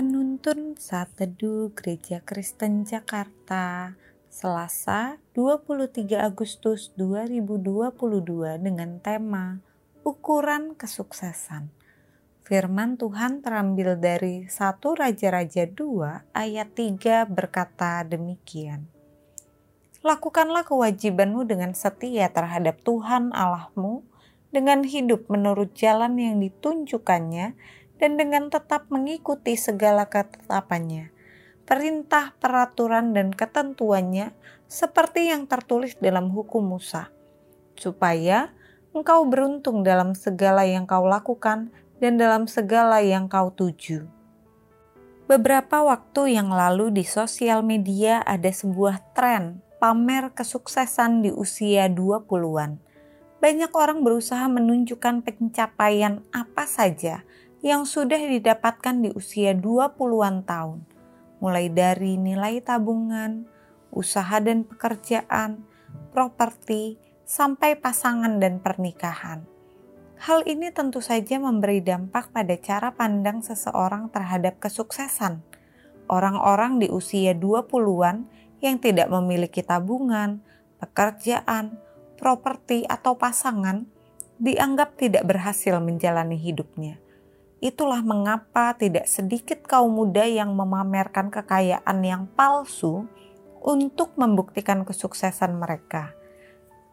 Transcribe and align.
Penuntun 0.00 0.80
Saat 0.80 1.20
Teduh 1.20 1.76
Gereja 1.76 2.24
Kristen 2.24 2.88
Jakarta 2.88 3.92
Selasa 4.32 5.20
23 5.36 6.16
Agustus 6.16 6.88
2022 6.96 8.00
dengan 8.64 8.96
tema 9.04 9.60
Ukuran 10.00 10.72
Kesuksesan 10.72 11.68
Firman 12.48 12.96
Tuhan 12.96 13.44
terambil 13.44 14.00
dari 14.00 14.48
1 14.48 14.56
Raja-Raja 14.80 15.68
2 15.68 16.32
ayat 16.32 16.68
3 16.72 17.28
berkata 17.28 18.00
demikian. 18.00 18.88
Lakukanlah 20.00 20.64
kewajibanmu 20.64 21.44
dengan 21.44 21.76
setia 21.76 22.32
terhadap 22.32 22.80
Tuhan 22.88 23.36
Allahmu 23.36 24.00
dengan 24.48 24.80
hidup 24.80 25.28
menurut 25.28 25.76
jalan 25.76 26.16
yang 26.16 26.40
ditunjukkannya 26.40 27.52
dan 28.00 28.16
dengan 28.16 28.48
tetap 28.48 28.88
mengikuti 28.88 29.60
segala 29.60 30.08
ketetapannya, 30.08 31.12
perintah, 31.68 32.32
peraturan, 32.40 33.12
dan 33.12 33.30
ketentuannya 33.30 34.32
seperti 34.66 35.28
yang 35.28 35.44
tertulis 35.44 36.00
dalam 36.00 36.32
hukum 36.32 36.64
Musa, 36.64 37.12
supaya 37.76 38.56
engkau 38.96 39.28
beruntung 39.28 39.84
dalam 39.84 40.16
segala 40.16 40.64
yang 40.64 40.88
kau 40.88 41.04
lakukan 41.04 41.68
dan 42.00 42.16
dalam 42.16 42.48
segala 42.48 43.04
yang 43.04 43.28
kau 43.28 43.52
tuju. 43.52 44.08
Beberapa 45.28 45.86
waktu 45.86 46.40
yang 46.40 46.50
lalu 46.50 46.90
di 46.90 47.04
sosial 47.06 47.62
media 47.62 48.18
ada 48.26 48.50
sebuah 48.50 49.14
tren 49.14 49.62
pamer 49.78 50.34
kesuksesan 50.34 51.22
di 51.22 51.30
usia 51.30 51.86
20-an. 51.86 52.82
Banyak 53.40 53.72
orang 53.72 54.02
berusaha 54.02 54.44
menunjukkan 54.50 55.22
pencapaian 55.24 56.20
apa 56.34 56.66
saja 56.66 57.22
yang 57.60 57.84
sudah 57.84 58.16
didapatkan 58.16 59.04
di 59.04 59.12
usia 59.12 59.52
20-an 59.52 60.48
tahun, 60.48 60.80
mulai 61.44 61.68
dari 61.68 62.16
nilai 62.16 62.64
tabungan, 62.64 63.44
usaha 63.92 64.40
dan 64.40 64.64
pekerjaan, 64.64 65.60
properti, 66.08 66.96
sampai 67.28 67.76
pasangan 67.76 68.40
dan 68.40 68.64
pernikahan. 68.64 69.44
Hal 70.24 70.44
ini 70.48 70.72
tentu 70.72 71.04
saja 71.04 71.36
memberi 71.36 71.84
dampak 71.84 72.32
pada 72.32 72.56
cara 72.56 72.96
pandang 72.96 73.44
seseorang 73.44 74.08
terhadap 74.08 74.56
kesuksesan. 74.56 75.44
Orang-orang 76.08 76.80
di 76.80 76.88
usia 76.88 77.36
20-an 77.36 78.24
yang 78.64 78.80
tidak 78.80 79.12
memiliki 79.12 79.60
tabungan, 79.60 80.40
pekerjaan, 80.80 81.76
properti, 82.16 82.88
atau 82.88 83.20
pasangan 83.20 83.84
dianggap 84.40 84.96
tidak 84.96 85.28
berhasil 85.28 85.76
menjalani 85.80 86.40
hidupnya 86.40 87.00
Itulah 87.60 88.00
mengapa 88.00 88.72
tidak 88.72 89.04
sedikit 89.04 89.60
kaum 89.68 89.92
muda 89.92 90.24
yang 90.24 90.56
memamerkan 90.56 91.28
kekayaan 91.28 92.00
yang 92.00 92.24
palsu 92.32 93.04
untuk 93.60 94.16
membuktikan 94.16 94.88
kesuksesan 94.88 95.60
mereka. 95.60 96.16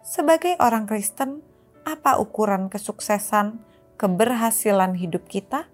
Sebagai 0.00 0.56
orang 0.64 0.88
Kristen, 0.88 1.44
apa 1.84 2.16
ukuran 2.16 2.72
kesuksesan, 2.72 3.60
keberhasilan 4.00 4.96
hidup 4.96 5.28
kita? 5.28 5.68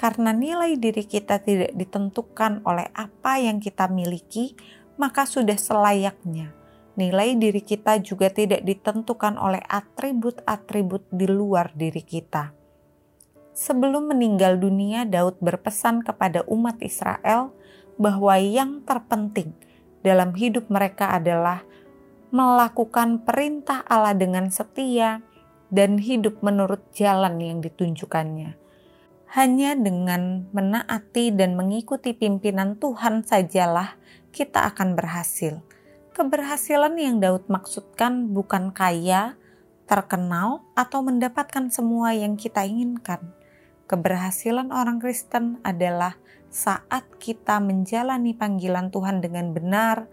Karena 0.00 0.32
nilai 0.32 0.80
diri 0.80 1.04
kita 1.04 1.44
tidak 1.44 1.76
ditentukan 1.76 2.64
oleh 2.64 2.88
apa 2.96 3.36
yang 3.36 3.60
kita 3.60 3.84
miliki, 3.92 4.56
maka 4.96 5.28
sudah 5.28 5.60
selayaknya 5.60 6.56
nilai 7.00 7.32
diri 7.38 7.64
kita 7.64 7.96
juga 8.04 8.28
tidak 8.28 8.60
ditentukan 8.60 9.40
oleh 9.40 9.64
atribut-atribut 9.64 11.08
di 11.08 11.24
luar 11.24 11.72
diri 11.72 12.04
kita 12.04 12.59
sebelum 13.60 14.08
meninggal 14.08 14.56
dunia, 14.56 15.04
Daud 15.04 15.36
berpesan 15.44 16.00
kepada 16.00 16.40
umat 16.48 16.80
Israel 16.80 17.52
bahwa 18.00 18.40
yang 18.40 18.80
terpenting 18.88 19.52
dalam 20.00 20.32
hidup 20.32 20.72
mereka 20.72 21.12
adalah 21.12 21.60
melakukan 22.32 23.20
perintah 23.20 23.84
Allah 23.84 24.16
dengan 24.16 24.48
setia 24.48 25.20
dan 25.68 26.00
hidup 26.00 26.40
menurut 26.40 26.80
jalan 26.96 27.36
yang 27.36 27.60
ditunjukkannya. 27.60 28.56
Hanya 29.30 29.78
dengan 29.78 30.48
menaati 30.50 31.30
dan 31.36 31.54
mengikuti 31.54 32.16
pimpinan 32.16 32.80
Tuhan 32.80 33.22
sajalah 33.22 33.94
kita 34.32 34.66
akan 34.72 34.96
berhasil. 34.96 35.60
Keberhasilan 36.16 36.98
yang 36.98 37.22
Daud 37.22 37.46
maksudkan 37.46 38.34
bukan 38.34 38.74
kaya, 38.74 39.38
terkenal, 39.86 40.66
atau 40.74 41.06
mendapatkan 41.06 41.70
semua 41.70 42.10
yang 42.10 42.34
kita 42.34 42.66
inginkan 42.66 43.22
Keberhasilan 43.90 44.70
orang 44.70 45.02
Kristen 45.02 45.58
adalah 45.66 46.14
saat 46.46 47.10
kita 47.18 47.58
menjalani 47.58 48.38
panggilan 48.38 48.94
Tuhan 48.94 49.18
dengan 49.18 49.50
benar, 49.50 50.06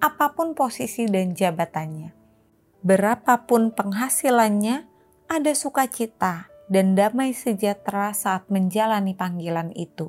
apa 0.00 0.32
pun 0.32 0.56
posisi 0.56 1.04
dan 1.04 1.36
jabatannya. 1.36 2.16
Berapapun 2.80 3.76
penghasilannya, 3.76 4.88
ada 5.28 5.52
sukacita 5.52 6.48
dan 6.72 6.96
damai 6.96 7.36
sejahtera 7.36 8.16
saat 8.16 8.48
menjalani 8.48 9.12
panggilan 9.12 9.76
itu. 9.76 10.08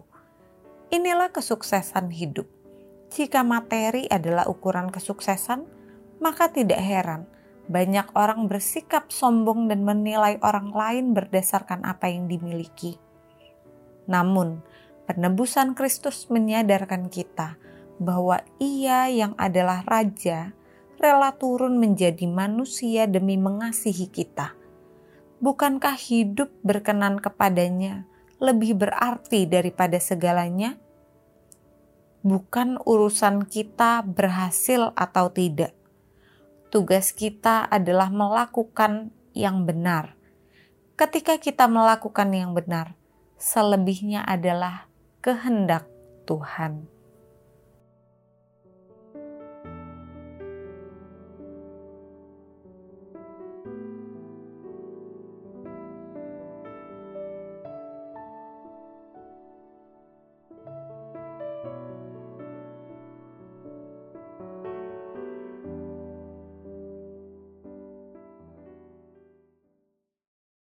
Inilah 0.88 1.36
kesuksesan 1.36 2.16
hidup. 2.16 2.48
Jika 3.12 3.44
materi 3.44 4.08
adalah 4.08 4.48
ukuran 4.48 4.88
kesuksesan, 4.88 5.68
maka 6.24 6.56
tidak 6.56 6.80
heran 6.80 7.28
banyak 7.68 8.10
orang 8.16 8.48
bersikap 8.48 9.12
sombong 9.12 9.68
dan 9.68 9.86
menilai 9.86 10.40
orang 10.40 10.74
lain 10.74 11.14
berdasarkan 11.14 11.86
apa 11.86 12.10
yang 12.10 12.26
dimiliki. 12.26 13.09
Namun, 14.10 14.66
penebusan 15.06 15.78
Kristus 15.78 16.26
menyadarkan 16.34 17.14
kita 17.14 17.62
bahwa 18.02 18.42
Ia 18.58 19.06
yang 19.14 19.38
adalah 19.38 19.86
Raja 19.86 20.58
rela 21.00 21.32
turun 21.38 21.80
menjadi 21.80 22.26
manusia 22.28 23.06
demi 23.06 23.40
mengasihi 23.40 24.10
kita. 24.10 24.58
Bukankah 25.40 25.96
hidup 25.96 26.52
berkenan 26.66 27.24
kepadanya 27.24 28.04
lebih 28.44 28.76
berarti 28.76 29.48
daripada 29.48 29.96
segalanya? 30.02 30.76
Bukan 32.20 32.76
urusan 32.84 33.48
kita 33.48 34.04
berhasil 34.04 34.92
atau 35.00 35.32
tidak. 35.32 35.72
Tugas 36.68 37.16
kita 37.16 37.64
adalah 37.72 38.12
melakukan 38.12 39.16
yang 39.32 39.64
benar. 39.64 40.20
Ketika 41.00 41.40
kita 41.40 41.72
melakukan 41.72 42.28
yang 42.36 42.52
benar, 42.52 43.00
selebihnya 43.40 44.28
adalah 44.28 44.86
kehendak 45.24 45.88
Tuhan. 46.28 46.99